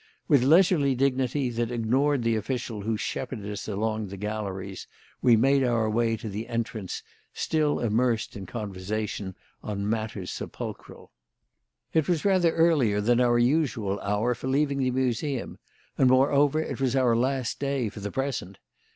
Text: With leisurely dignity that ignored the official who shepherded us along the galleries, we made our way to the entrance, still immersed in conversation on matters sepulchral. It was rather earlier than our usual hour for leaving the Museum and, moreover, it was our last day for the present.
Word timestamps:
With 0.27 0.41
leisurely 0.41 0.95
dignity 0.95 1.51
that 1.51 1.69
ignored 1.69 2.23
the 2.23 2.35
official 2.35 2.81
who 2.81 2.97
shepherded 2.97 3.45
us 3.51 3.67
along 3.67 4.07
the 4.07 4.17
galleries, 4.17 4.87
we 5.21 5.35
made 5.37 5.63
our 5.63 5.87
way 5.91 6.17
to 6.17 6.27
the 6.27 6.47
entrance, 6.47 7.03
still 7.35 7.79
immersed 7.79 8.35
in 8.35 8.47
conversation 8.47 9.35
on 9.61 9.87
matters 9.87 10.31
sepulchral. 10.31 11.11
It 11.93 12.09
was 12.09 12.25
rather 12.25 12.49
earlier 12.51 12.99
than 12.99 13.21
our 13.21 13.37
usual 13.37 13.99
hour 13.99 14.33
for 14.33 14.47
leaving 14.47 14.79
the 14.79 14.89
Museum 14.89 15.59
and, 15.99 16.09
moreover, 16.09 16.59
it 16.59 16.81
was 16.81 16.95
our 16.95 17.15
last 17.15 17.59
day 17.59 17.87
for 17.87 17.99
the 17.99 18.09
present. 18.11 18.57